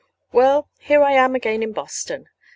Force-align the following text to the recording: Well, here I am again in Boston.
Well, 0.31 0.67
here 0.79 1.03
I 1.03 1.11
am 1.11 1.35
again 1.35 1.61
in 1.61 1.73
Boston. 1.73 2.25